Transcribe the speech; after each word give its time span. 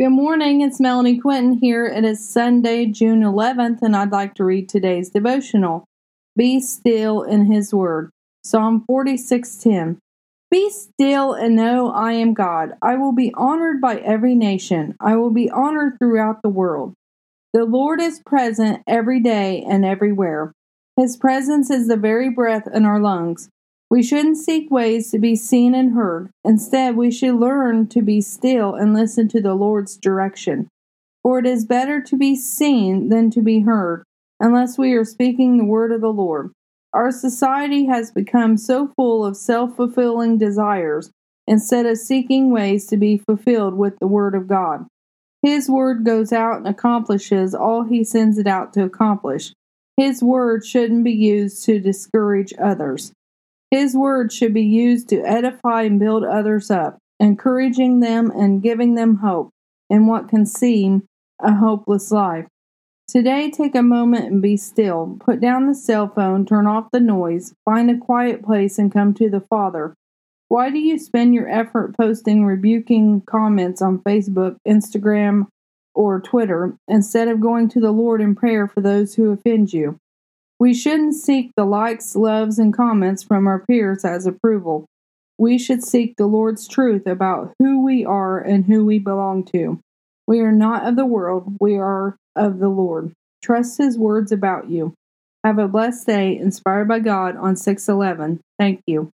Good 0.00 0.08
morning, 0.08 0.62
it's 0.62 0.80
Melanie 0.80 1.18
Quinton 1.18 1.58
here. 1.58 1.84
It 1.84 2.06
is 2.06 2.26
Sunday, 2.26 2.86
June 2.86 3.20
11th, 3.20 3.82
and 3.82 3.94
I'd 3.94 4.10
like 4.10 4.32
to 4.36 4.44
read 4.46 4.66
today's 4.66 5.10
devotional. 5.10 5.84
Be 6.34 6.58
still 6.58 7.20
in 7.22 7.52
His 7.52 7.74
Word. 7.74 8.10
Psalm 8.42 8.82
46:10. 8.88 9.98
Be 10.50 10.70
still 10.70 11.34
and 11.34 11.54
know 11.54 11.90
I 11.90 12.12
am 12.12 12.32
God. 12.32 12.78
I 12.80 12.96
will 12.96 13.12
be 13.12 13.30
honored 13.34 13.78
by 13.82 13.96
every 13.96 14.34
nation. 14.34 14.96
I 15.00 15.16
will 15.16 15.32
be 15.32 15.50
honored 15.50 15.98
throughout 15.98 16.40
the 16.40 16.48
world. 16.48 16.94
The 17.52 17.66
Lord 17.66 18.00
is 18.00 18.22
present 18.24 18.82
every 18.86 19.20
day 19.20 19.62
and 19.68 19.84
everywhere. 19.84 20.54
His 20.96 21.18
presence 21.18 21.68
is 21.68 21.88
the 21.88 21.98
very 21.98 22.30
breath 22.30 22.66
in 22.72 22.86
our 22.86 23.00
lungs. 23.00 23.50
We 23.90 24.04
shouldn't 24.04 24.36
seek 24.36 24.70
ways 24.70 25.10
to 25.10 25.18
be 25.18 25.34
seen 25.34 25.74
and 25.74 25.92
heard. 25.92 26.30
Instead, 26.44 26.96
we 26.96 27.10
should 27.10 27.34
learn 27.34 27.88
to 27.88 28.02
be 28.02 28.20
still 28.20 28.74
and 28.74 28.94
listen 28.94 29.26
to 29.28 29.40
the 29.40 29.54
Lord's 29.54 29.96
direction. 29.96 30.68
For 31.24 31.40
it 31.40 31.46
is 31.46 31.66
better 31.66 32.00
to 32.00 32.16
be 32.16 32.36
seen 32.36 33.08
than 33.08 33.30
to 33.32 33.42
be 33.42 33.60
heard, 33.60 34.04
unless 34.38 34.78
we 34.78 34.92
are 34.92 35.04
speaking 35.04 35.58
the 35.58 35.64
word 35.64 35.90
of 35.90 36.00
the 36.00 36.12
Lord. 36.12 36.52
Our 36.92 37.10
society 37.10 37.86
has 37.86 38.10
become 38.10 38.56
so 38.56 38.88
full 38.96 39.24
of 39.24 39.36
self 39.36 39.76
fulfilling 39.76 40.38
desires 40.38 41.10
instead 41.46 41.84
of 41.84 41.98
seeking 41.98 42.50
ways 42.50 42.86
to 42.86 42.96
be 42.96 43.18
fulfilled 43.18 43.74
with 43.74 43.98
the 43.98 44.06
Word 44.06 44.34
of 44.36 44.46
God. 44.46 44.86
His 45.42 45.68
Word 45.68 46.04
goes 46.04 46.32
out 46.32 46.58
and 46.58 46.68
accomplishes 46.68 47.54
all 47.54 47.84
He 47.84 48.04
sends 48.04 48.38
it 48.38 48.46
out 48.46 48.72
to 48.74 48.84
accomplish. 48.84 49.52
His 49.96 50.22
Word 50.22 50.64
shouldn't 50.64 51.04
be 51.04 51.12
used 51.12 51.64
to 51.64 51.80
discourage 51.80 52.52
others. 52.58 53.12
His 53.70 53.94
word 53.94 54.32
should 54.32 54.52
be 54.52 54.64
used 54.64 55.08
to 55.10 55.22
edify 55.22 55.82
and 55.82 56.00
build 56.00 56.24
others 56.24 56.70
up, 56.70 56.98
encouraging 57.20 58.00
them 58.00 58.30
and 58.30 58.62
giving 58.62 58.96
them 58.96 59.16
hope 59.16 59.50
in 59.88 60.06
what 60.06 60.28
can 60.28 60.44
seem 60.46 61.04
a 61.40 61.54
hopeless 61.54 62.10
life. 62.10 62.46
Today, 63.06 63.50
take 63.50 63.74
a 63.74 63.82
moment 63.82 64.26
and 64.26 64.40
be 64.40 64.56
still. 64.56 65.16
Put 65.18 65.40
down 65.40 65.66
the 65.66 65.74
cell 65.74 66.08
phone, 66.08 66.46
turn 66.46 66.66
off 66.66 66.90
the 66.92 67.00
noise, 67.00 67.54
find 67.64 67.90
a 67.90 67.98
quiet 67.98 68.42
place, 68.42 68.78
and 68.78 68.92
come 68.92 69.14
to 69.14 69.28
the 69.28 69.40
Father. 69.40 69.94
Why 70.48 70.70
do 70.70 70.78
you 70.78 70.98
spend 70.98 71.34
your 71.34 71.48
effort 71.48 71.96
posting 71.96 72.44
rebuking 72.44 73.22
comments 73.22 73.82
on 73.82 74.00
Facebook, 74.00 74.56
Instagram, 74.66 75.46
or 75.94 76.20
Twitter 76.20 76.76
instead 76.88 77.28
of 77.28 77.40
going 77.40 77.68
to 77.70 77.80
the 77.80 77.92
Lord 77.92 78.20
in 78.20 78.34
prayer 78.34 78.66
for 78.66 78.80
those 78.80 79.14
who 79.14 79.30
offend 79.30 79.72
you? 79.72 79.98
We 80.60 80.74
shouldn't 80.74 81.14
seek 81.14 81.52
the 81.56 81.64
likes, 81.64 82.14
loves, 82.14 82.58
and 82.58 82.72
comments 82.74 83.22
from 83.22 83.46
our 83.46 83.60
peers 83.60 84.04
as 84.04 84.26
approval. 84.26 84.84
We 85.38 85.56
should 85.56 85.82
seek 85.82 86.16
the 86.16 86.26
Lord's 86.26 86.68
truth 86.68 87.06
about 87.06 87.54
who 87.58 87.82
we 87.82 88.04
are 88.04 88.38
and 88.38 88.66
who 88.66 88.84
we 88.84 88.98
belong 88.98 89.44
to. 89.54 89.80
We 90.26 90.40
are 90.40 90.52
not 90.52 90.86
of 90.86 90.96
the 90.96 91.06
world, 91.06 91.56
we 91.58 91.78
are 91.78 92.18
of 92.36 92.58
the 92.58 92.68
Lord. 92.68 93.14
Trust 93.42 93.78
His 93.78 93.96
words 93.98 94.32
about 94.32 94.68
you. 94.68 94.92
Have 95.44 95.58
a 95.58 95.66
blessed 95.66 96.06
day 96.06 96.36
inspired 96.36 96.88
by 96.88 96.98
God 96.98 97.36
on 97.36 97.56
611. 97.56 98.40
Thank 98.58 98.82
you. 98.86 99.10